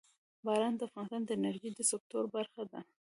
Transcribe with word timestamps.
باران 0.45 0.73
د 0.79 0.81
افغانستان 0.87 1.21
د 1.25 1.29
انرژۍ 1.37 1.71
د 1.75 1.79
سکتور 1.91 2.23
برخه 2.35 2.63
ده. 2.71 2.79